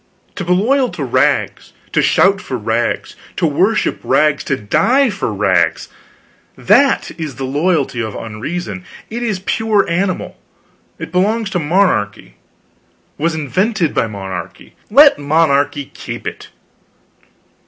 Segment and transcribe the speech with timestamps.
[0.33, 5.31] To be loyal to rags, to shout for rags, to worship rags, to die for
[5.31, 5.89] rags
[6.57, 10.35] that is a loyalty of unreason, it is pure animal;
[10.97, 12.37] it belongs to monarchy,
[13.19, 16.49] was invented by monarchy; let monarchy keep it.